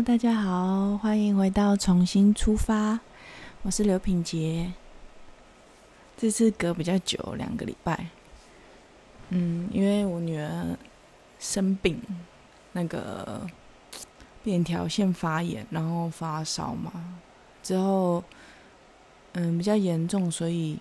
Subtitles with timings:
[0.00, 2.98] 大家好，欢迎回到重新出发。
[3.62, 4.72] 我是刘品杰，
[6.16, 8.06] 这次隔比较久，两个礼拜。
[9.28, 10.76] 嗯，因为我女儿
[11.38, 12.00] 生病，
[12.72, 13.46] 那个
[14.42, 16.90] 扁条腺发炎，然后发烧嘛，
[17.62, 18.24] 之后
[19.34, 20.78] 嗯比较严重，所以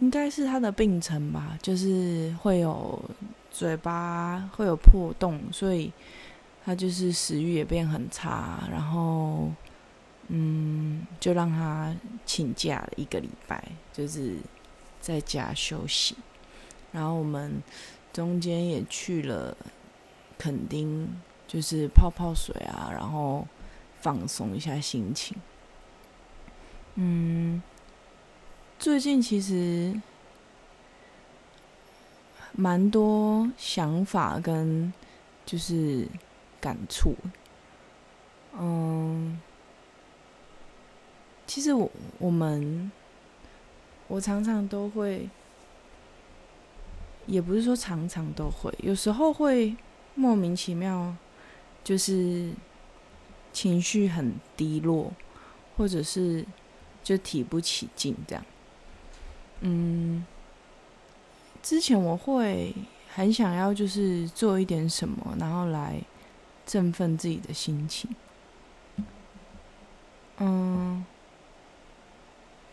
[0.00, 3.00] 应该是她的病程吧，就是会有
[3.50, 5.90] 嘴巴会有破洞，所以。
[6.70, 9.50] 他就是食欲也变很差，然后，
[10.28, 11.92] 嗯，就让他
[12.24, 13.60] 请假了一个礼拜，
[13.92, 14.36] 就是
[15.00, 16.14] 在家休息。
[16.92, 17.60] 然后我们
[18.12, 19.56] 中间也去了
[20.38, 21.12] 垦丁，
[21.48, 23.44] 就是泡泡水啊，然后
[24.00, 25.36] 放松一下心情。
[26.94, 27.60] 嗯，
[28.78, 30.00] 最近其实
[32.52, 34.92] 蛮多想法跟
[35.44, 36.06] 就是。
[36.60, 37.14] 感触，
[38.52, 39.40] 嗯，
[41.46, 42.92] 其实我我们，
[44.08, 45.28] 我常常都会，
[47.26, 49.74] 也不是说常常都会，有时候会
[50.14, 51.16] 莫名其妙，
[51.82, 52.52] 就是
[53.52, 55.12] 情绪很低落，
[55.76, 56.44] 或者是
[57.02, 58.44] 就提不起劲这样。
[59.60, 60.26] 嗯，
[61.62, 62.74] 之前我会
[63.14, 66.00] 很想要就是做一点什么，然后来。
[66.66, 68.08] 振奋自己的心情，
[70.38, 71.04] 嗯，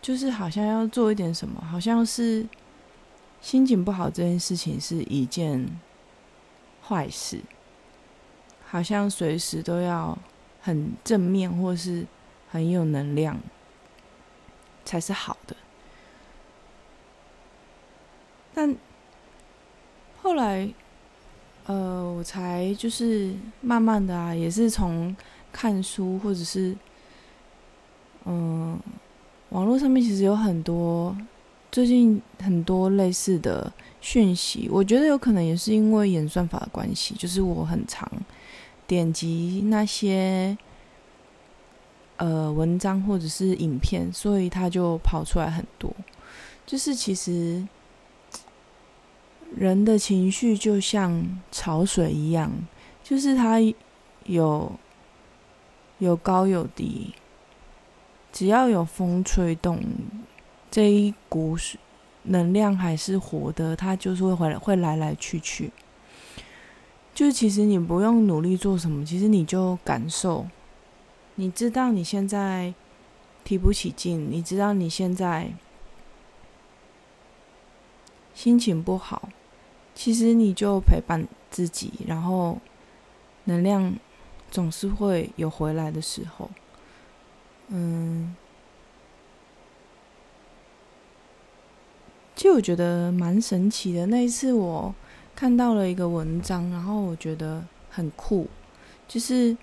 [0.00, 2.46] 就是好像要做一点什么，好像是
[3.40, 5.68] 心情不好这件事情是一件
[6.86, 7.40] 坏事，
[8.66, 10.16] 好像随时都要
[10.60, 12.06] 很正面或是
[12.50, 13.38] 很有能量
[14.84, 15.56] 才是好的，
[18.54, 18.76] 但
[20.22, 20.72] 后来。
[21.68, 23.30] 呃，我才就是
[23.60, 25.14] 慢慢的啊，也是从
[25.52, 26.74] 看书或者是，
[28.24, 28.80] 嗯，
[29.50, 31.14] 网络上面其实有很多
[31.70, 33.70] 最近很多类似的
[34.00, 38.10] 讯息，我觉得有可能也是因为演算法的关系，就是我很常
[38.86, 40.56] 点击那些
[42.16, 45.94] 呃文章或者是影片，所以它就跑出来很多，
[46.64, 47.62] 就是其实。
[49.56, 52.52] 人的情绪就像潮水一样，
[53.02, 53.58] 就是它
[54.24, 54.72] 有
[55.98, 57.14] 有高有低，
[58.32, 59.82] 只要有风吹动，
[60.70, 61.56] 这一股
[62.24, 65.72] 能量还是活的，它就是会回来，会来来去去。
[67.14, 70.46] 就其实你不用努力做什么，其实你就感受，
[71.36, 72.74] 你知道你现在
[73.42, 75.52] 提不起劲，你知道你现在
[78.34, 79.30] 心情不好。
[80.00, 82.56] 其实你就陪伴自己，然后
[83.46, 83.92] 能量
[84.48, 86.48] 总是会有回来的时候。
[87.66, 88.36] 嗯，
[92.36, 94.06] 其实我觉得蛮神奇的。
[94.06, 94.94] 那一次我
[95.34, 98.46] 看到了一个文章，然后我觉得很酷，
[99.08, 99.56] 就是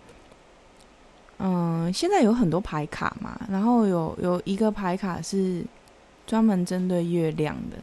[1.37, 5.63] 嗯，现在有很多牌卡嘛，然后有有一个牌卡是
[6.27, 7.77] 专门针对月亮的。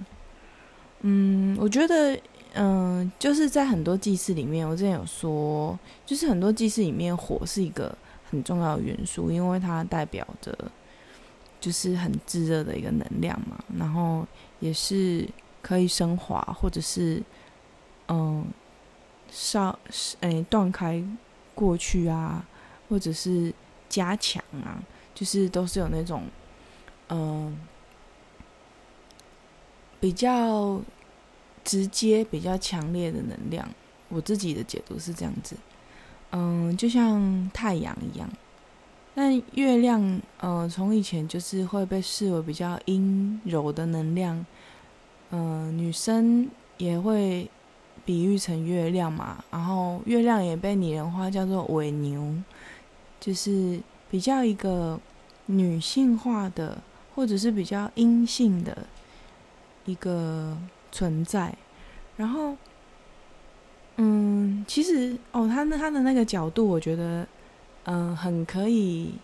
[1.01, 2.21] 嗯，我觉得。
[2.55, 7.97] 嗯，就是在很多祭祀里面，我之前有说，就是很多祭祀里面，火是一个
[8.29, 10.57] 很重要的元素，因为它代表着
[11.59, 14.27] 就是很炙热的一个能量嘛，然后
[14.61, 15.27] 也是
[15.63, 17.23] 可以升华，或者是
[18.09, 18.45] 嗯
[19.31, 19.79] 烧
[20.21, 21.03] 诶断开
[21.55, 22.45] 过去啊，
[22.91, 23.51] 或者是
[23.89, 24.83] 加强啊，
[25.15, 26.25] 就是都是有那种
[27.09, 27.59] 嗯
[29.99, 30.79] 比较。
[31.65, 33.69] 直接比较强烈的能量，
[34.09, 35.55] 我自己的解读是这样子，
[36.33, 38.29] 嗯，就像太阳一样，
[39.15, 44.45] 但月亮，呃，从以前就是会被视为比较阴柔的能量，
[45.31, 47.49] 嗯，女生也会
[48.05, 52.35] 比喻成月亮嘛，然后月亮也被拟人化叫做伪牛，
[53.21, 53.81] 就是
[54.11, 54.99] 比较一个
[55.47, 56.83] 女性化的，
[57.15, 58.87] 或者是比较阴性的
[59.85, 60.59] 一个。
[60.93, 61.57] 存在，
[62.19, 62.55] 然后，
[63.97, 67.27] 嗯，其实哦，他那他的那个角度，我觉得，
[67.85, 69.15] 嗯，很可以，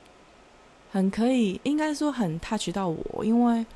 [0.91, 3.67] 很可以，应该说很 touch 到我，因为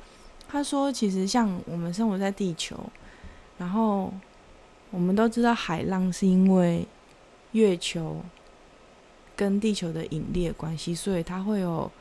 [0.47, 2.75] 他说，其实像我们生活在地球，
[3.59, 4.11] 然后
[4.89, 6.87] 我们都知道海浪是因为
[7.51, 8.19] 月球
[9.35, 11.91] 跟地球的引力关系，所以它会有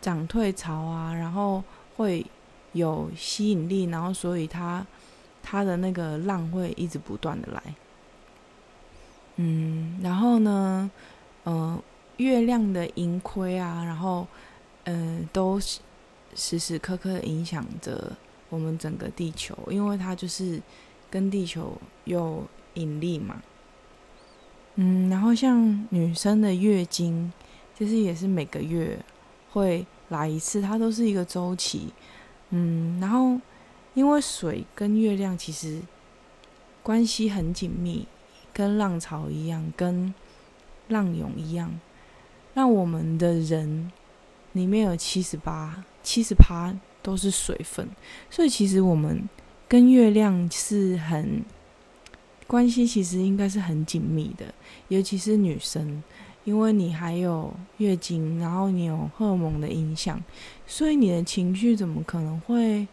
[0.00, 1.62] 涨退潮啊，然后
[1.96, 2.26] 会。
[2.78, 4.86] 有吸引力，然后所以它
[5.42, 7.62] 它的那个浪会一直不断的来，
[9.36, 10.90] 嗯，然后呢，
[11.44, 11.82] 呃，
[12.16, 14.26] 月亮的盈亏啊，然后，
[14.84, 15.60] 嗯，都
[16.34, 18.12] 时时刻刻影响着
[18.48, 20.60] 我们整个地球，因为它就是
[21.10, 22.44] 跟地球有
[22.74, 23.42] 引力嘛。
[24.74, 27.32] 嗯，然后像女生的月经，
[27.76, 28.98] 其实也是每个月
[29.50, 31.92] 会来一次，它都是一个周期。
[32.50, 33.40] 嗯，然后
[33.94, 35.80] 因为水跟月亮其实
[36.82, 38.06] 关系很紧密，
[38.52, 40.14] 跟浪潮一样，跟
[40.88, 41.78] 浪涌一样，
[42.54, 43.92] 让我们的人
[44.52, 47.88] 里面有七十八、七十趴都是水分，
[48.30, 49.28] 所以其实我们
[49.68, 51.44] 跟月亮是很
[52.46, 54.46] 关系，其实应该是很紧密的。
[54.88, 56.02] 尤其是女生，
[56.48, 60.18] 因为你还有月经，然后你有荷尔蒙的影响，
[60.66, 62.88] 所以你的情绪怎么可能会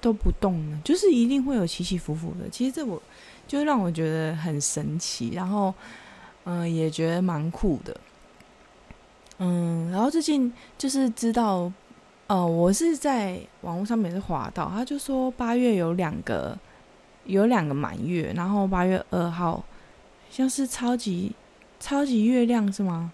[0.00, 0.78] 都不动呢？
[0.84, 2.48] 就是一定会有起起伏伏的。
[2.50, 3.00] 其实这我
[3.48, 5.72] 就让我觉得很神奇，然后。
[6.44, 7.96] 嗯，也觉得蛮酷的。
[9.38, 11.72] 嗯，然后最近就是知道，
[12.26, 16.58] 呃，我是在网络上面是滑到，他就说八月有两个
[17.26, 19.64] 有两个满月，然后八月二号
[20.32, 21.30] 像是超级
[21.82, 23.12] 超级月亮是吗？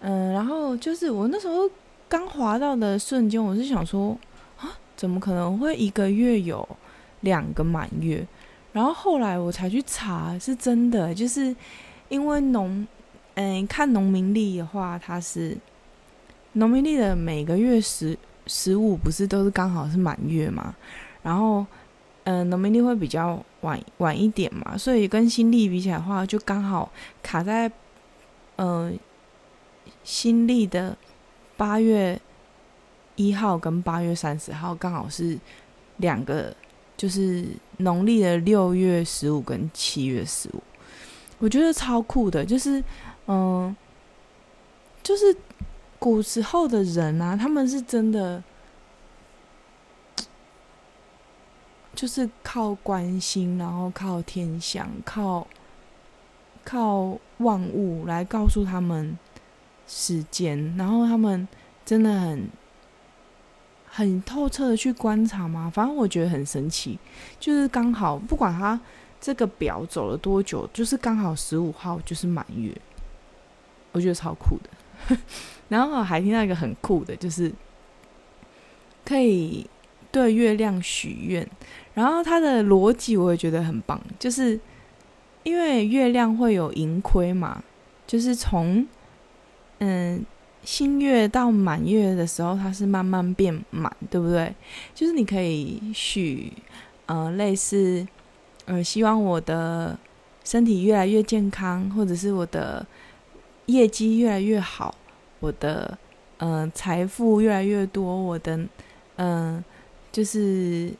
[0.00, 1.70] 嗯，然后就是我那时候
[2.08, 4.18] 刚滑到的瞬间，我是想说
[4.56, 6.66] 啊，怎么可能会一个月有
[7.20, 8.26] 两个满月？
[8.72, 11.54] 然后后来我才去查，是真的，就是。
[12.08, 12.86] 因为农，
[13.36, 15.56] 嗯，看农民历的话，它是
[16.52, 18.14] 农民历的每个月十
[18.46, 20.74] 十五，不是都是刚好是满月嘛？
[21.22, 21.64] 然后，
[22.24, 26.92] 嗯，农民历会比较晚晚一点嘛，所以跟新历比起来的话，就刚好
[27.22, 27.72] 卡在，
[28.64, 28.96] 嗯，
[30.04, 30.96] 新历的
[31.56, 32.20] 八月
[33.16, 35.36] 一号跟八月三十号刚好是
[35.96, 36.54] 两个，
[36.96, 37.44] 就是
[37.78, 40.62] 农历的六月十五跟七月十五。
[41.40, 42.80] 我觉得超酷的，就是，
[43.26, 43.74] 嗯，
[45.02, 45.36] 就是
[45.98, 48.40] 古时候的人啊，他们是真的，
[51.96, 55.44] 就是靠关心，然后靠天象，靠
[56.64, 59.18] 靠万物来告诉他们
[59.86, 61.46] 时间，然后他们
[61.84, 62.48] 真的很
[63.88, 65.70] 很透彻的去观察嘛。
[65.70, 66.98] 反正我觉得很神奇，
[67.38, 68.80] 就是刚好不管他。
[69.24, 70.68] 这个表走了多久？
[70.72, 72.76] 就是刚好十五号就是满月，
[73.92, 75.16] 我觉得超酷的。
[75.68, 77.52] 然后还听到一个很酷的，就是
[79.04, 79.64] 可以
[80.10, 81.48] 对月亮许愿。
[81.94, 84.58] 然后它的逻辑我也觉得很棒，就是
[85.42, 87.62] 因为月亮会有盈亏嘛，
[88.06, 88.86] 就是从
[89.78, 90.24] 嗯
[90.62, 94.54] 新月到满月的时候，它是慢慢变满，对不对？
[94.94, 96.52] 就是你可以许
[97.06, 98.06] 呃类似。
[98.64, 99.98] 呃，希望我的
[100.44, 102.86] 身体越来越健康，或者是我的
[103.66, 104.94] 业绩越来越好，
[105.40, 105.98] 我的
[106.36, 108.60] 嗯财富越来越多，我的
[109.16, 109.62] 嗯
[110.12, 110.92] 就是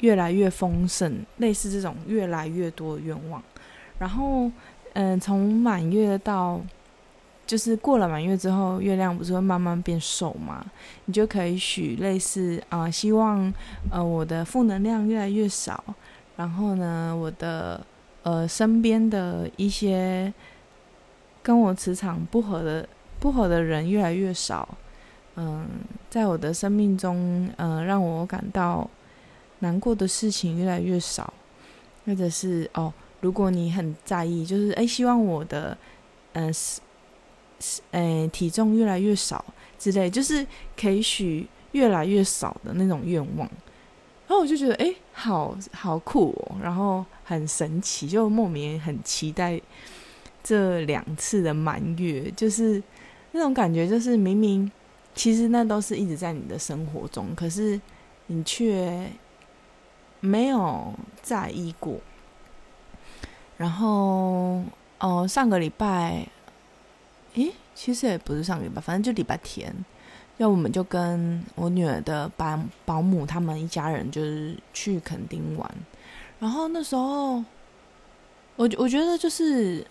[0.00, 3.42] 越来越丰盛，类似这种越来越多的愿望。
[3.98, 4.50] 然后
[4.94, 6.60] 嗯，从满月到
[7.46, 10.64] 就是过了满月之后，月亮不是会慢慢变瘦吗？
[11.04, 13.52] 你就可以许类似啊，希望
[13.90, 15.82] 呃我的负能量越来越少。
[16.36, 17.80] 然后呢，我的
[18.22, 20.32] 呃身边的一些
[21.42, 22.86] 跟我磁场不合的
[23.18, 24.68] 不合的人越来越少，
[25.36, 25.66] 嗯，
[26.10, 28.88] 在我的生命中，嗯，让我感到
[29.60, 31.32] 难过的事情越来越少，
[32.04, 35.76] 或者是哦，如果你很在意，就是哎，希望我的
[36.34, 36.80] 嗯是
[37.58, 39.44] 是哎体重越来越少
[39.78, 40.46] 之类，就是
[40.76, 43.48] 可以许越来越少的那种愿望。
[44.28, 49.60] 然后我就觉得，哎，好好酷哦，然后很神奇，就莫名很期待
[50.42, 52.82] 这两次的满月，就是
[53.32, 54.70] 那种感觉，就是明明
[55.14, 57.80] 其实那都是一直在你的生活中，可是
[58.26, 59.08] 你却
[60.20, 60.92] 没有
[61.22, 61.98] 在意过。
[63.56, 64.62] 然后，
[64.98, 66.26] 哦，上个礼拜，
[67.34, 69.74] 诶，其实也不是上个礼拜，反正就礼拜天。
[70.38, 75.70] 要我们就跟我女儿的保保姆他们一家人就是去垦丁玩，
[76.38, 77.36] 然后那时候，
[78.56, 79.86] 我我觉得就是，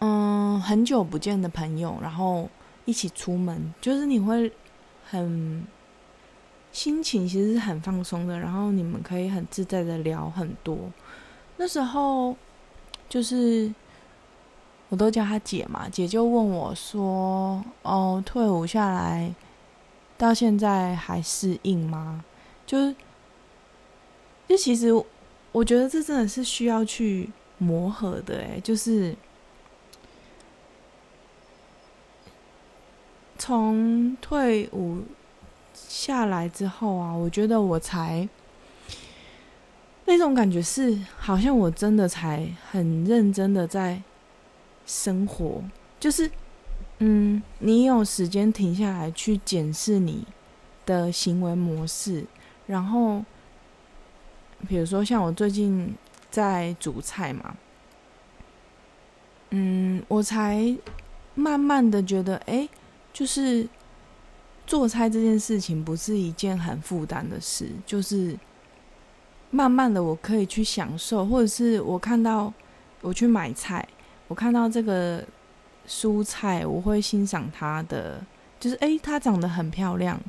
[0.00, 2.50] 嗯，很久不见的朋友，然后
[2.84, 4.52] 一起出门，就是你会
[5.08, 5.66] 很
[6.70, 10.76] 心情其实是很放松的，然后你们可以很自在的聊很多。
[11.56, 12.36] 那时候
[13.10, 13.70] 就是
[14.88, 19.34] 我都叫她姐嘛姐就问我说哦退伍下来
[20.16, 22.24] 到现在还适应吗？
[22.64, 22.94] 就是
[24.48, 24.90] 就其实
[25.52, 29.14] 我觉得这真的是需要去磨合的哎就是
[33.36, 35.02] 从退伍
[35.74, 38.28] 下来之后啊我觉得我才
[40.04, 44.02] 那种感觉是，好像我真的才很认真的在
[44.86, 45.62] 生活，
[45.98, 46.30] 就是
[46.98, 50.26] 嗯，你有时间停下来去检视你
[50.84, 52.24] 的行为模式，
[52.66, 53.24] 然后
[54.68, 55.94] 比如说像我最近
[56.30, 57.56] 在煮菜嘛，
[59.50, 60.76] 嗯，我才
[61.34, 62.68] 慢慢的觉得，哎。
[63.12, 63.68] 就是
[64.68, 68.38] 做菜这件事情不是一件很负担的事，就是
[69.50, 72.52] 慢慢的我可以去享受，或者是我看到
[73.00, 73.86] 我去买菜，
[74.28, 75.24] 我看到这个
[75.86, 78.20] 蔬菜，我会欣赏它的，
[78.58, 80.20] 就是诶，它长得很漂亮，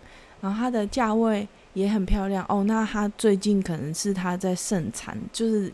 [0.41, 5.71] 然后它的价位也很漂亮哦，那它最近可能是它在盛产，就是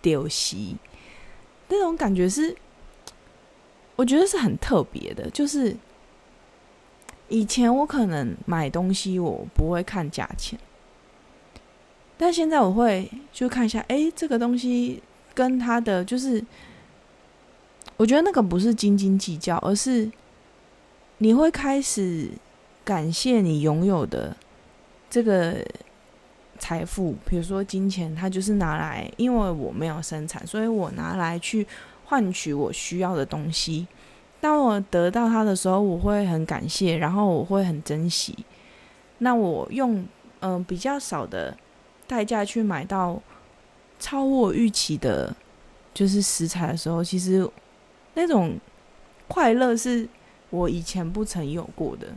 [0.00, 0.76] 丢席
[1.68, 2.56] 那种感觉是，
[3.96, 5.76] 我觉得是很特别的，就是。
[7.30, 10.58] 以前我可能买东西我不会看价钱，
[12.16, 15.02] 但现在我会就看一下，哎，这个东西
[15.34, 16.44] 跟他的就是，
[17.96, 20.10] 我觉得那个不是斤斤计较，而是
[21.18, 22.30] 你会开始
[22.84, 24.36] 感谢你拥有的
[25.10, 25.56] 这个
[26.58, 31.66] 财富，比如说金钱，它就是拿来，因为我没有生产，所以我拿来去
[32.04, 33.86] 换取我需要的东西。
[34.40, 38.36] 当我得到它的时候，我会很感谢，然后我会很珍惜。
[39.18, 40.04] 那我用
[40.40, 41.56] 嗯比较少的
[42.06, 43.20] 代价去买到
[43.98, 45.34] 超我预期的，
[45.92, 47.48] 就是食材的时候，其实
[48.14, 48.58] 那种
[49.28, 50.08] 快乐是
[50.50, 52.08] 我以前不曾有过的。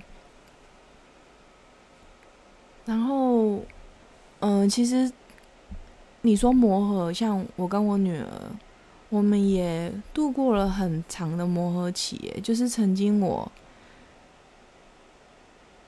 [2.86, 3.62] 然后，
[4.40, 5.12] 嗯，其实
[6.22, 8.28] 你说磨合，像我跟我女儿。
[9.10, 13.50] 我们也度过了很长的磨合期，就是曾经我，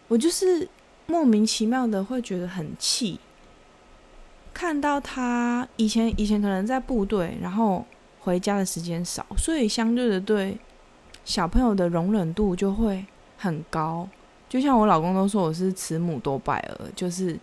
[0.07, 0.69] 我就是
[1.05, 3.19] 莫名其妙的会觉得很气，
[4.59, 7.85] 看到他以前以前可能在部队，然后
[8.19, 10.57] 回家的时间少，所以相对的对
[11.23, 13.05] 小朋友的容忍度就会
[13.37, 14.05] 很高。
[14.49, 17.39] 就像我老公都说我是慈母多败儿，就是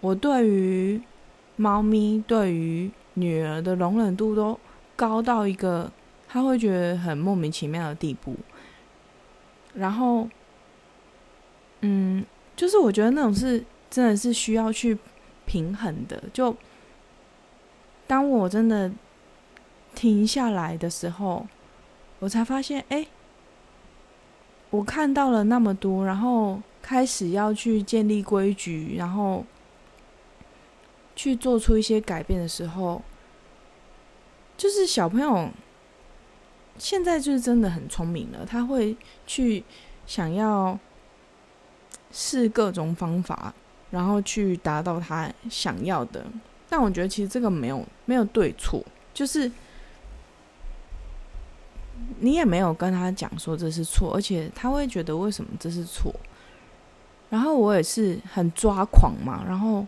[0.00, 1.02] 我对于
[1.56, 2.88] 猫咪对于。
[3.16, 4.58] 女儿的容忍度都
[4.96, 5.88] 高到一个，
[6.26, 8.34] 他会觉得很莫名其妙的地步。
[9.72, 10.28] 然后，
[11.82, 14.98] 嗯，就是我觉得那种是真的是需要去
[15.46, 16.22] 平衡的。
[16.32, 16.56] 就
[18.06, 18.90] 当我真的
[19.94, 21.46] 停下来的时候，
[22.18, 23.06] 我才发现，哎，
[24.70, 29.44] 我看到了那么多，然后开始要去建立规矩，然后。
[31.16, 33.00] 去做出一些改变的时候，
[34.56, 35.48] 就是小朋友
[36.76, 39.62] 现在就是真的很聪明了，他会去
[40.08, 40.76] 想要
[42.10, 43.54] 试各种方法，
[43.94, 46.26] 然后去达到他想要的。
[46.68, 49.50] 但我觉得其实这个没有没有对错，就是
[52.18, 56.12] 你也没有跟他讲说这是错，而且他会觉得为什么这是错。
[57.30, 59.86] 然后我也是很抓狂嘛，然后。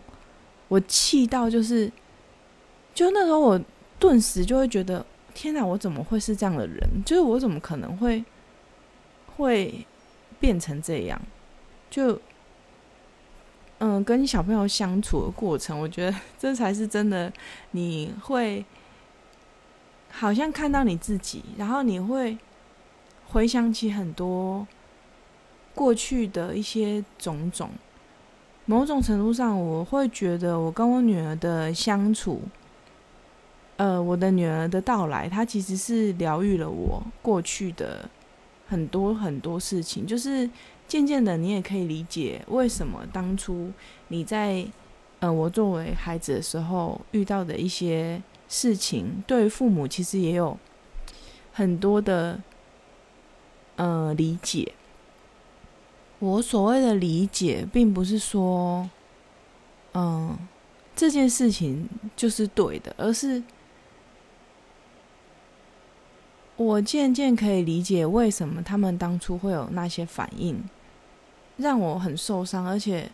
[0.69, 1.89] 我气到就是，
[2.93, 3.57] 就那时候我
[3.97, 6.77] 顿时就会觉得，天哪，我怎么会是这样的人？
[7.05, 8.21] 就是我怎么可能会
[9.37, 9.87] 会
[10.41, 11.17] 变成这样？
[11.89, 12.19] 就
[13.79, 17.31] 嗯，跟小朋友相处的过程，我觉得这才是真的。
[17.71, 18.65] 你会
[20.09, 22.37] 好像看到你自己，然后你会
[23.27, 24.65] 回想起很多
[25.75, 27.69] 过去的一些种种。
[28.65, 32.41] 某种程度上，我会觉得我跟我女儿的相处，
[33.77, 38.09] 呃，我的女儿的到来，她其实是疗愈了我过去的
[38.67, 40.05] 很多很多事情。
[40.05, 40.49] 就是
[40.87, 43.71] 渐渐的，你也可以理解为什么当初
[44.07, 44.65] 你在
[45.19, 50.57] 呃我作为孩子的时候遇到的一些事情，对父母其实也有
[51.51, 52.41] 很多的
[53.75, 54.73] 呃理解。
[56.19, 58.89] 我所谓的理解，并不是说，
[59.93, 60.35] 嗯，
[60.95, 63.43] 这件事情就是对的，而是
[66.55, 70.63] 我渐渐可以理解为什么他们当初会有那些反应，
[71.57, 73.09] 让我很受伤，而且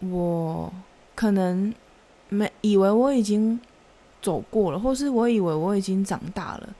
[0.00, 0.72] 我
[1.14, 1.72] 可能
[2.28, 3.58] 没以为我已经
[4.20, 6.74] 走过了，或是我以为我已经长大了，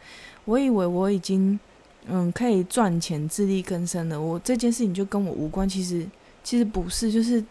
[0.44, 1.58] 我以为我已经。
[2.06, 5.68] 嗯，可以赚钱、自力更生了，我这件事情就跟我无关。
[5.68, 6.04] 其实，
[6.42, 7.44] 其实不是，就是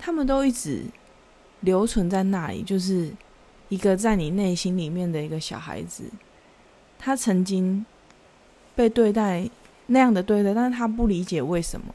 [0.00, 0.82] 他们都一直
[1.60, 3.08] 留存在那里，就是
[3.68, 6.02] 一个在你内心里面的一个小孩子，
[6.98, 7.86] 他曾经
[8.74, 9.48] 被对待
[9.86, 11.94] 那样的对待，但是他不理解为什么，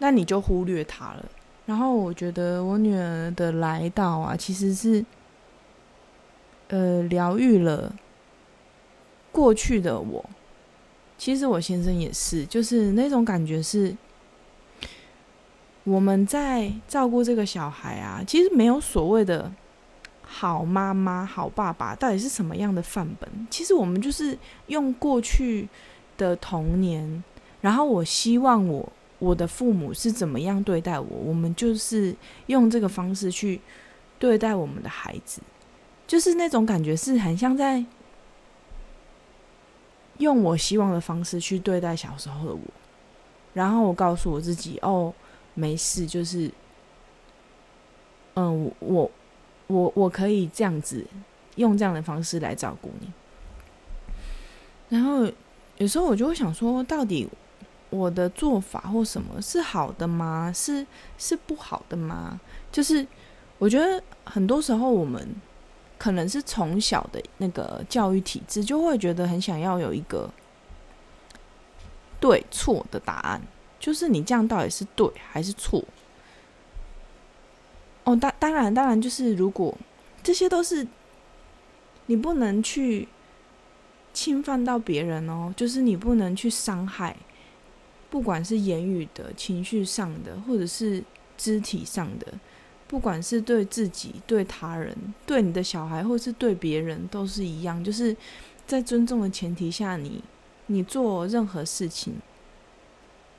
[0.00, 1.24] 那你就忽略他了。
[1.66, 5.04] 然后我觉得我女儿的来到啊，其实是，
[6.68, 7.94] 呃，疗愈了
[9.30, 10.28] 过去的我。
[11.16, 13.96] 其实我先生也是，就是那种感觉是，
[15.84, 19.52] 我们在照顾这个小孩啊，其实没有所谓的。
[20.32, 23.28] 好妈妈、好爸爸到底是什么样的范本？
[23.50, 24.38] 其实我们就是
[24.68, 25.68] 用过去
[26.16, 27.24] 的童年，
[27.60, 28.88] 然后我希望我
[29.20, 32.12] 我的父母是怎么样对待我，我们就是
[32.46, 33.60] 用这个方式去
[34.18, 35.40] 对待我们的孩子，
[36.08, 37.84] 就是那种感觉是很像在
[40.18, 42.60] 用我希望的方式去对待小时候的我，
[43.54, 45.14] 然后我告诉我自己：哦，
[45.54, 46.50] 没事，就是，
[48.34, 49.08] 嗯，我。
[49.72, 51.06] 我我可以这样子
[51.54, 53.08] 用这样的方式来照顾你，
[54.88, 55.30] 然后
[55.78, 57.28] 有时候我就会想说，到底
[57.90, 60.52] 我的做法或什么是好的吗？
[60.54, 60.86] 是
[61.18, 62.40] 是不好的吗？
[62.72, 63.06] 就是
[63.58, 65.28] 我觉得很多时候我们
[65.98, 70.30] 可能是从小的那个教育体制，就会觉得很想要有一个
[72.18, 73.42] 对错的答案，
[73.78, 75.84] 就是你这样到底是对还是错？
[78.04, 79.76] 哦，当当然，当然，就是如果
[80.22, 80.86] 这些都是
[82.06, 83.06] 你不能去
[84.14, 87.14] 侵犯到别人哦，就是你不能去伤害，
[88.10, 91.02] 不管是言语的、情绪上的，或者是
[91.38, 92.26] 肢体上的，
[92.86, 98.14] 不管是对自己、对他人、对你的小孩，或是对别人，都是一样，就是
[98.66, 100.22] 在尊重的前提下，你
[100.66, 102.14] 你做任何事情，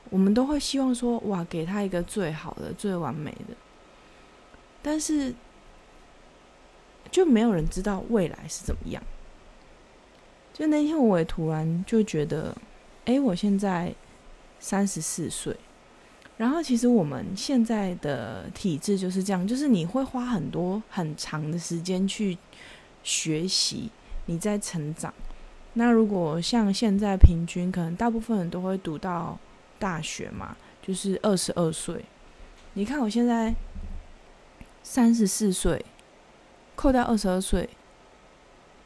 [0.10, 3.56] 我们都会希望说，哇，给他一个最好的、最完美的。
[4.82, 5.34] 但是，
[7.12, 9.04] 就没有人知道未来是怎么样。
[10.54, 12.56] 就那天，我也突然就觉得，
[13.06, 13.94] 哎，我现在
[14.62, 15.54] 三十四岁，
[16.38, 22.38] 然后其实我们现在的体质就是这样，就是你会花很多很长的时间去
[23.04, 23.90] 学习，
[24.28, 25.14] 你在成长。
[25.74, 29.38] 那如果像现在平均，可能大部分人都会读到
[29.78, 32.06] 大学嘛，就是二十二岁。
[32.76, 33.54] 你看我现在。
[34.84, 35.86] 三十四岁，
[36.76, 37.70] 扣掉二十二岁，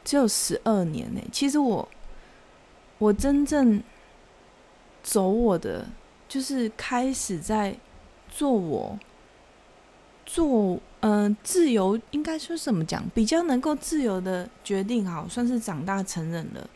[0.04, 1.20] 只有十二年呢。
[1.32, 1.88] 其实我，
[2.98, 3.82] 我真正
[5.06, 5.86] 走我的，
[6.28, 7.78] 就是开始在
[8.28, 8.98] 做我
[10.24, 16.68] 做嗯自由，应该说怎么讲，比较能够自由的决定，好算是长大成人了，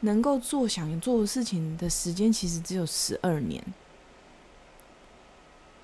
[0.00, 3.62] 能够做想做的事情的时间，其实只有十二年。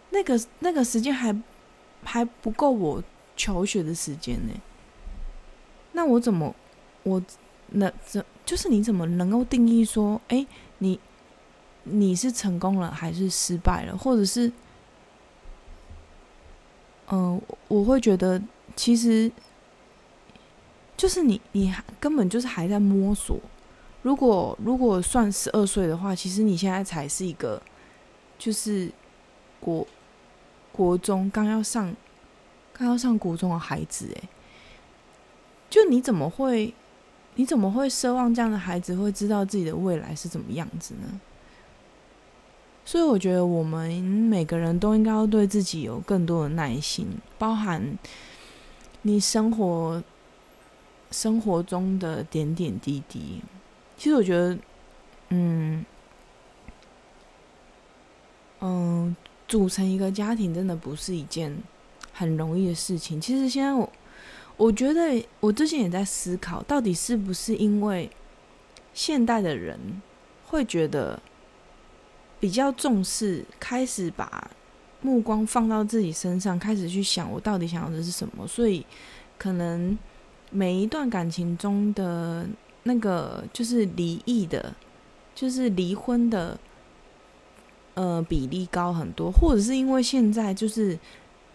[0.09, 1.37] 那个那个时间还。
[2.02, 3.04] 还不够我
[3.37, 4.54] 求学的时间呢，
[5.92, 6.56] 那我怎么
[7.02, 7.22] 我
[7.72, 10.46] 那怎就是你怎么能够定义说，哎，
[10.78, 10.98] 你
[11.84, 14.50] 你是成功了还是失败了，或者是，
[17.08, 18.40] 嗯，我会觉得
[18.76, 19.30] 其实
[20.96, 23.38] 就是你你根本就是还在摸索。
[24.02, 27.60] 如果如果算十二岁的话，其实你现在才是一个
[28.38, 28.90] 就是
[29.60, 29.86] 国。
[30.72, 31.94] 国中刚要上，
[32.72, 34.28] 刚要上国中的孩子，哎，
[35.68, 36.72] 就你怎么会，
[37.34, 41.20] 你怎么会奢望这样的孩子会知道自己的未来是怎么样子呢？
[42.90, 47.07] 所以我觉得我们每个人都应该要对自己有更多的耐心，
[47.38, 47.96] 包含
[49.03, 50.03] 你生活
[51.12, 53.40] 生活中的点点滴滴。
[53.96, 54.59] 其实我觉得，
[55.29, 55.87] 嗯，
[58.59, 59.16] 嗯。
[59.46, 61.57] 组成一个家庭真的不是一件
[62.12, 63.20] 很容易的事情。
[63.20, 63.88] 其实现在我，
[64.57, 68.11] 我觉得我之前也在思考，到底是不是因为
[68.94, 69.79] 现代的人
[70.46, 71.20] 会觉得
[72.40, 74.50] 比较重视，开始把
[75.00, 78.85] 目光放到自己身上，开始去想我到底想要的是什么，所以
[79.38, 79.96] 可能
[80.50, 82.44] 每一段感情中的
[82.83, 84.74] 那个就是离异的，
[85.35, 86.59] 就是离婚的。
[87.94, 90.98] 呃，比例高很多，或者是因为现在就是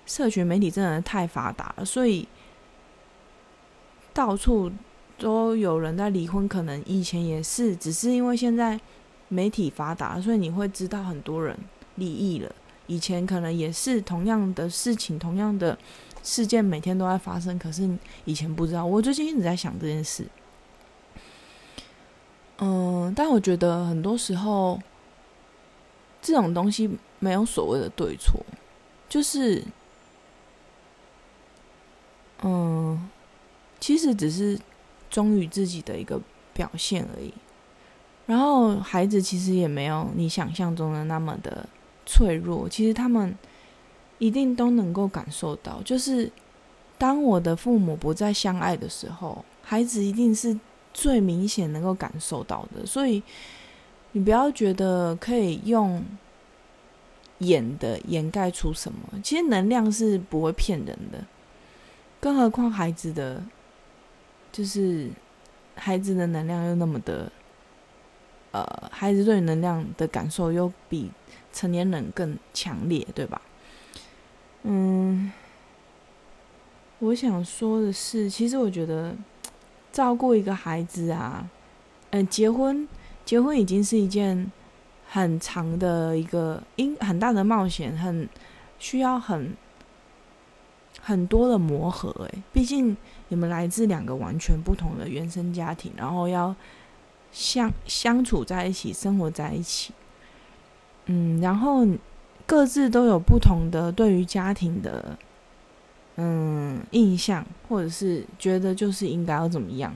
[0.06, 2.28] 社群媒体真的太发达了，所以
[4.14, 4.70] 到处
[5.18, 6.46] 都有人在离婚。
[6.48, 8.80] 可能以前也是，只是因为现在
[9.28, 11.58] 媒体发达，所以你会知道很多人
[11.96, 12.54] 离异了。
[12.88, 15.78] 以前可能也是同样的事情，同样的
[16.24, 17.90] 事件每天都在发生，可是
[18.26, 18.86] 以前不知道。
[18.86, 20.28] 我最近一直在想这件事。
[22.60, 24.80] 嗯，但我觉得很多时候。
[26.22, 28.44] 这种东西没有所谓的对错，
[29.08, 29.64] 就是，
[32.42, 33.08] 嗯，
[33.80, 34.60] 其实只是
[35.08, 36.20] 忠于自己的一个
[36.52, 37.32] 表现而已。
[38.28, 41.70] 然后孩子其实也没有你想象中的那么的
[42.08, 43.38] 脆弱，其实他们
[44.18, 46.32] 一定都能够感受到，就是
[46.98, 50.60] 当我的父母不再相爱的时候，孩子一定是
[50.92, 52.84] 最明显能够感受到的。
[52.84, 53.22] 所以
[54.14, 56.04] 你不要觉得可以用
[57.40, 61.24] 演的掩盖出什么，其实能量是不会骗人的，
[62.20, 63.44] 更何况孩子的，
[64.52, 65.12] 就是
[65.76, 67.32] 孩子的能量又那么的。
[68.56, 71.12] 呃，孩子对能量的感受又比
[71.52, 73.42] 成年人更强烈，对吧？
[74.64, 75.30] 嗯，
[77.00, 79.14] 我想说的是，其实我觉得
[79.92, 81.50] 照顾一个孩子啊，
[82.12, 82.88] 嗯，结婚
[83.26, 84.50] 结婚已经是一件
[85.10, 88.30] 很长的一个因很大的冒险，很
[88.80, 89.54] 需要很
[91.02, 92.10] 很多的磨合。
[92.28, 92.96] 诶，毕竟
[93.28, 96.56] 你们来自两个完全不同的原生家庭，然后要。
[97.36, 99.92] 相相处在一起，生活在一起，
[101.08, 101.86] 嗯，然后
[102.46, 105.18] 各自都有不同的对于家庭的
[106.16, 109.94] 嗯印象，或者是觉得就是应该要怎么样。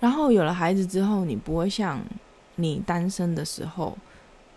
[0.00, 2.00] 然后有了孩子之后，你不会像
[2.54, 3.98] 你单身的时候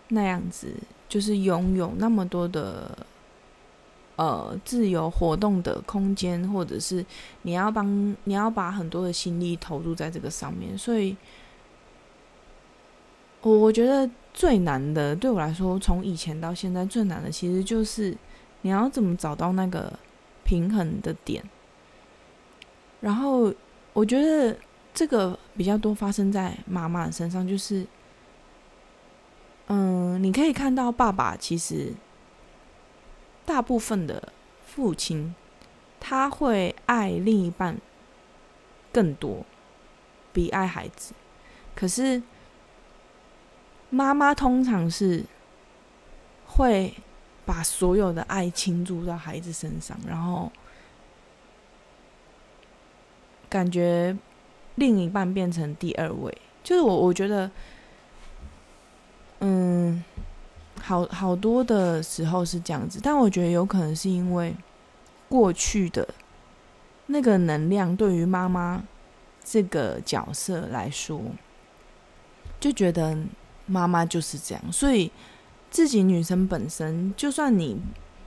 [0.08, 0.74] 那样子，
[1.10, 3.06] 就是拥有那么多的。
[4.16, 7.04] 呃，自由活动的空间，或者是
[7.42, 11.16] 你要帮你要把很多的心力投入在这个上面，所以，
[13.42, 18.16] 我我觉得最难的，对我来说，从以前到现在最难的，其实就是
[18.62, 19.92] 你要怎么找到那个
[20.44, 21.42] 平衡的点。
[23.00, 23.52] 然后，
[23.92, 24.56] 我觉得
[24.94, 27.84] 这个比较多发生在妈妈身上，就是，
[29.66, 31.92] 嗯，你可以看到爸爸其实。
[33.46, 34.32] 大部分的
[34.66, 35.34] 父亲，
[36.00, 37.78] 他会爱另一半
[38.92, 39.44] 更多，
[40.32, 41.12] 比爱孩子。
[41.74, 42.22] 可是
[43.90, 45.24] 妈妈通常是
[46.46, 46.94] 会
[47.44, 50.50] 把所有的爱倾注到孩子身上，然后
[53.48, 54.16] 感觉
[54.76, 56.36] 另一半变成第二位。
[56.62, 57.50] 就是我，我觉得，
[59.40, 60.02] 嗯。
[60.86, 64.54] 好好多的时候是这样子，但我觉得有可能是因为
[65.30, 66.06] 过去的
[67.06, 68.84] 那个能量对于妈妈
[69.42, 71.22] 这个角色来说，
[72.60, 73.16] 就觉得
[73.64, 75.10] 妈妈就是这样，所以
[75.70, 77.80] 自己女生本身，就算你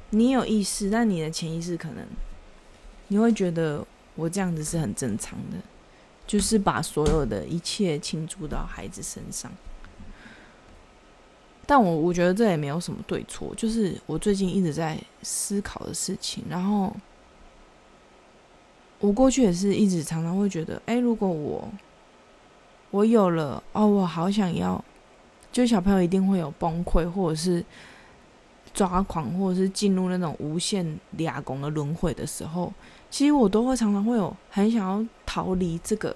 [0.10, 2.04] 你有意识，但你的潜意识可能
[3.10, 5.58] 你会觉得我这样子是很正常的，
[6.26, 9.52] 就是把所有的一切倾注到孩子身上。
[11.70, 16.46] 但我我觉得这也没有什么对错，就是我最近一直在思考的事情。
[16.50, 16.96] 然后
[19.00, 21.68] 我过去也是一直常常会觉得，哎，如果我
[22.90, 24.82] 我有了哦，我好想要，
[25.52, 27.62] 就小朋友一定会有崩溃，或者是
[28.74, 32.74] 抓狂，或者是进入那种无限俩拱的轮回的时候，
[33.12, 36.16] 其实我都会常常会有很想要逃离这个，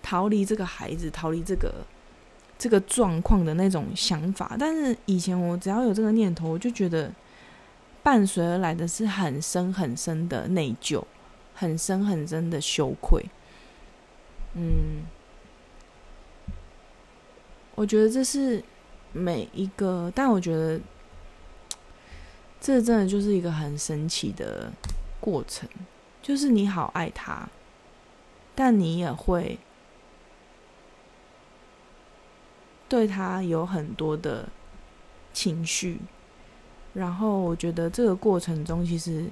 [0.00, 1.74] 逃离这个孩子，逃离这个。
[2.58, 7.08] 这个状况的那种想法，但是以前我只要有这个念头，我就觉得
[8.02, 11.04] 伴随而来的是很深很深的内疚，
[11.54, 13.24] 很深很深的羞愧。
[14.54, 15.04] 嗯，
[17.76, 18.60] 我觉得这是
[19.12, 20.80] 每一个，但我觉得
[22.60, 24.72] 这真的就是一个很神奇的
[25.20, 25.68] 过程，
[26.20, 27.48] 就是你好爱他，
[28.56, 29.56] 但你也会。
[32.88, 34.48] 对他有很多的
[35.32, 35.98] 情绪，
[36.94, 39.26] 然后我觉得这个过程中，其实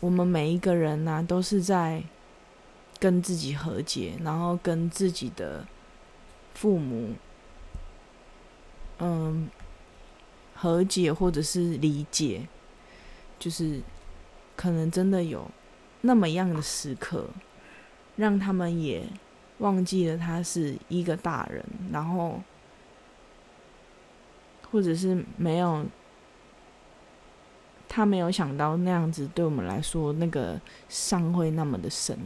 [0.00, 2.02] 我们每一个人呢，都是在
[2.98, 5.66] 跟自己和解，然后跟自己的
[6.54, 7.12] 父母，
[8.98, 9.50] 嗯，
[10.54, 12.48] 和解或者是理解，
[13.38, 13.82] 就是
[14.56, 15.50] 可能真的有
[16.00, 17.26] 那么样的时刻，
[18.16, 19.06] 让他们也。
[19.58, 22.40] 忘记了他是一个大人，然后，
[24.70, 25.84] 或者是没有，
[27.88, 32.16] 他没有想到那样子对我们来说那个伤会那么的深，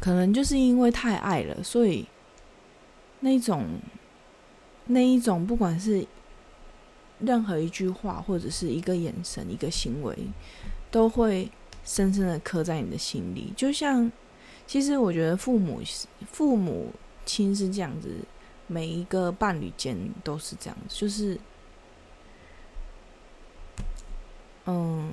[0.00, 2.06] 可能就是因为太爱了，所以
[3.20, 3.66] 那种
[4.86, 6.06] 那一种不管是
[7.18, 10.16] 任何一句话或者是一个眼神、一个行为，
[10.90, 11.50] 都会
[11.84, 14.10] 深深的刻在你的心里，就像。
[14.70, 15.82] 其实我觉得父母
[16.30, 16.92] 父母
[17.26, 18.08] 亲是这样子，
[18.68, 21.36] 每一个伴侣间都是这样子，就是，
[24.66, 25.12] 嗯，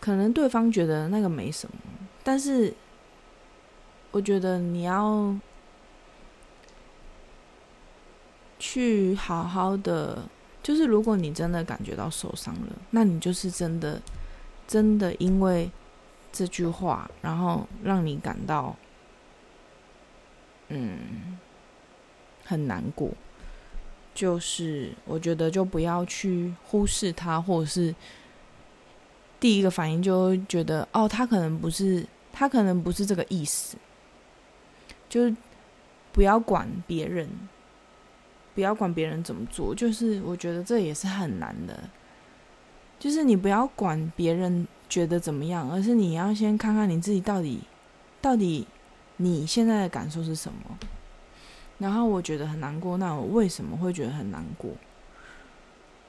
[0.00, 1.76] 可能对方觉得那个没什么，
[2.24, 2.74] 但是
[4.10, 5.32] 我觉得你要
[8.58, 10.28] 去好好的，
[10.60, 14.02] 就是如果你真的感觉到受伤了，那你就是真的
[14.66, 15.70] 真的因为
[16.32, 18.76] 这句话，然后让你感到
[20.68, 21.38] 嗯
[22.44, 23.10] 很难过。
[24.14, 27.94] 就是我觉得就不要去忽视他，或者是
[29.38, 33.76] 第一个反应就觉得哦，他可能不是，他可能不是这个意思。
[35.08, 35.36] 就是
[36.12, 37.28] 不要管别人，
[38.54, 39.74] 不要管别人怎么做。
[39.74, 41.78] 就是我觉得这也是很难的。
[42.98, 47.60] 就是你不要管别人觉得怎么样，而是你要先看看你自己到底，
[48.20, 48.66] 到底
[49.18, 50.58] 你现在的感受是什么。
[51.78, 54.70] 然后我觉得很难过，那我为什么会觉得很难过？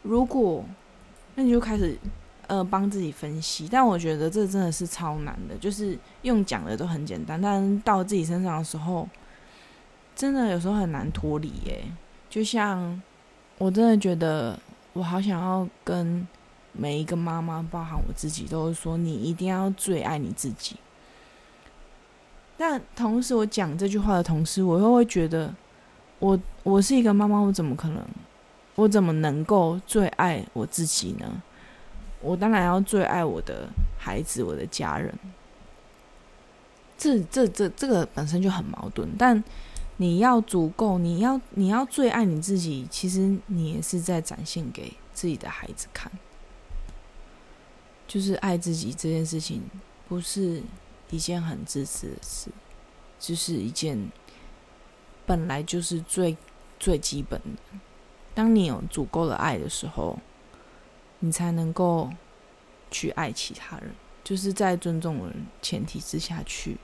[0.02, 0.64] 如果
[1.36, 1.98] 那你就开始
[2.48, 9.10] 呃帮自己分析，但我觉得这真的是超难的，就是用讲的都很简单，但到自己身上的时候，
[10.16, 11.84] 真的有时候很难脱离耶。
[12.30, 13.02] 就像
[13.58, 14.58] 我真的觉得，
[14.94, 16.26] 我好想要跟
[16.78, 20.76] 每一个妈妈，包含我自己，都是说，你一定要最爱你自己。
[22.58, 25.54] 但同时，我讲这句话的同时，我又会觉得，
[26.20, 28.04] 我我是一个妈妈，我怎么可能，
[28.76, 31.42] 我怎么能够最爱我自己呢？
[32.22, 35.14] 我当然要最爱我的孩子，我的家人。
[36.98, 39.08] 这这这这个本身就很矛盾。
[39.20, 39.44] 但
[39.98, 46.12] 你要足够，你要你要最爱你自己，其实你也是在展现给自己的孩子看，
[48.08, 49.62] 就是爱自己这件事情，
[50.08, 50.64] 不是。
[51.10, 52.50] 一件很自私的事，
[53.18, 54.12] 就是一件
[55.26, 56.36] 本来就是最
[56.78, 57.80] 最基本的。
[58.36, 60.20] 当你有足够的爱的时候，
[61.20, 62.10] 你才能够
[62.92, 66.76] 去爱其他人，就是在尊重人前提之下去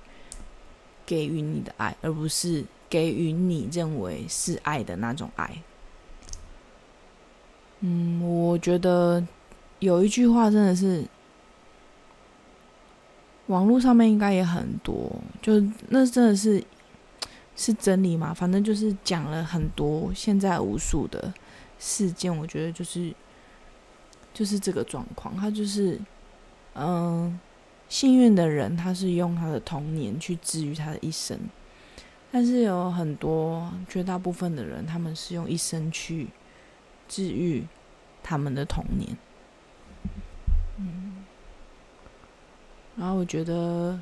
[1.06, 5.62] 给予你的爱，而不是给予你认为是爱的那种爱。
[7.82, 9.28] 嗯，我觉得
[9.80, 11.06] 有一句话真的是。
[13.48, 16.64] 网络上面应该也很多，就那真的是
[17.56, 18.34] 是真理嘛？
[18.34, 21.34] 反正就是讲了很多现在无数的
[21.78, 23.14] 事件，我觉得就是
[24.34, 25.36] 就是这个状况。
[25.36, 26.00] 他就是
[26.76, 27.38] 嗯，
[27.90, 31.38] 幸运的人，他是用他的童年去治愈他的一生，
[32.32, 36.30] 但是有很多绝大部分的人，他们是用一生去
[37.10, 37.68] 治愈
[38.24, 39.18] 他们的童年。
[40.78, 41.23] 嗯。
[42.96, 44.00] 然后我觉得，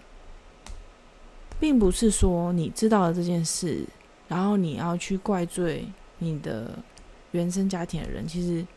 [1.60, 3.86] 并不是说你知道了这件事，
[4.28, 5.86] 然后你要去怪罪
[6.20, 6.78] 你的
[7.32, 8.68] 原生家庭的人，其实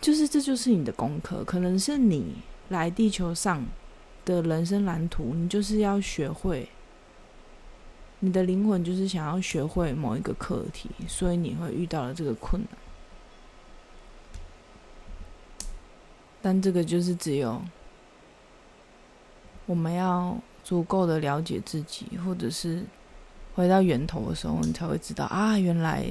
[0.00, 2.34] 就是这就是你的功课，可能是你
[2.70, 3.64] 来地球上
[4.24, 6.68] 的人生蓝图，你就是要学会，
[8.18, 12.81] 你的灵魂就是想要学会某一个课题，所以你会遇到了这个困难。
[16.42, 17.62] 但这个就是只有
[19.64, 22.82] 我们要足够的了解自己，或者是
[23.54, 26.04] 回到源头的时候，你才会知道啊，原来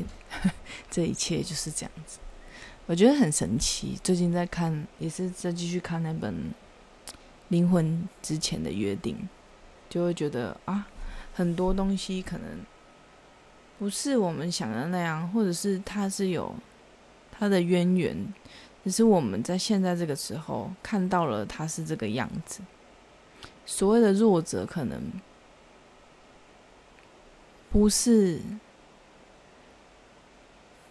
[0.90, 2.20] 这一切就是这样子。
[2.88, 4.00] 我觉得很神奇。
[4.02, 6.34] 最近在看，也是在继续看那本
[7.50, 9.16] 《灵魂之前的约定》，
[9.90, 10.88] 就会觉得啊，
[11.34, 12.48] 很多东西可能
[13.78, 16.56] 不是我们想的那样，或者是它是有
[17.32, 18.34] 它的渊源。
[18.84, 22.62] 只是我们在现在这个时候看到了他是这个样子。
[23.66, 25.00] 所谓的弱者，可能
[27.70, 28.42] 不是，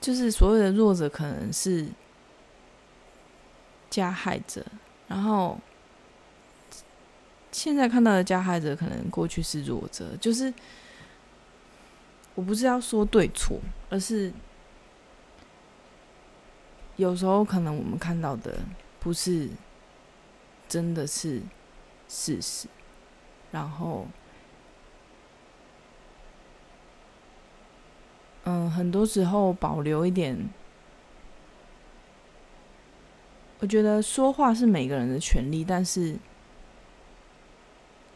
[0.01, 1.89] 就是所谓的弱者，可能是
[3.91, 4.65] 加害者。
[5.09, 5.59] 然后
[7.51, 10.17] 现在看到的加害者，可能过去是弱者。
[10.21, 10.55] 就是
[12.37, 14.33] 我不是要说对错，而是。
[17.01, 18.59] 有时候可能我们看到的
[19.01, 19.49] 不是
[20.69, 21.41] 真的是
[22.07, 22.69] 事实，
[23.51, 24.07] 然后，
[28.45, 30.37] 嗯，很多时候保留一点，
[33.61, 36.15] 我觉得说话是每个人的权利，但是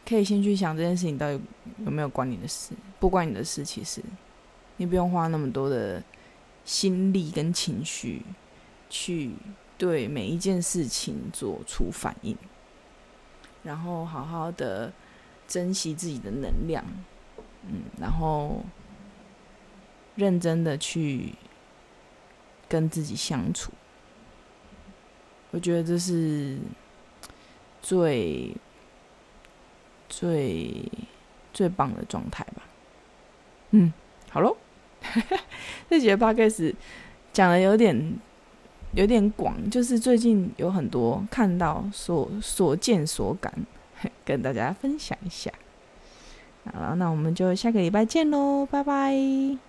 [0.07, 1.41] 可以先去想这件事情到底
[1.83, 3.99] 有没有关你的事，不关你的事，其实
[4.77, 6.03] 你不用花那么多的
[6.63, 8.21] 心力跟情绪。
[8.89, 9.31] 去
[9.77, 12.35] 对每一件事情做出反应，
[13.63, 14.91] 然后好好的
[15.47, 16.83] 珍惜自己的能量，
[17.67, 18.63] 嗯，然后
[20.15, 21.33] 认真的去
[22.69, 23.71] 跟自己相处。
[25.51, 26.57] 我觉得这是
[27.81, 28.55] 最
[30.09, 30.91] 最
[31.53, 32.63] 最棒的状态吧。
[33.71, 33.93] 嗯，
[34.29, 34.57] 好喽，
[35.89, 36.75] 这节 p o d c a s
[37.31, 38.19] 讲的有点
[38.95, 43.53] 有点广，就是最近有很多看到所所见所感，
[44.23, 45.51] 跟大家分享一下。
[46.65, 49.64] 好了，那我们就下个礼拜见喽，拜拜。